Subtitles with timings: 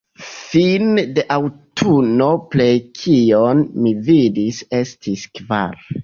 [0.35, 2.69] Fine de aŭtuno plej
[3.01, 5.77] kion mi vidis estis kvar.